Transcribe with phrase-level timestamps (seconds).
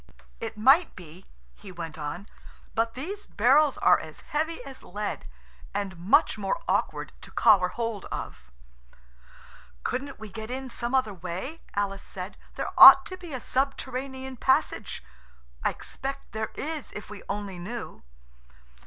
[0.39, 2.27] "It might be," he went on,
[2.73, 5.27] "but these barrels are as heavy as lead,
[5.75, 8.49] and much more awkward to collar hold of."
[9.83, 12.35] "Couldn't we get in some other way?" Alice said.
[12.55, 15.03] "There ought to be a subterranean passage.
[15.63, 18.01] I expect there is if we only knew."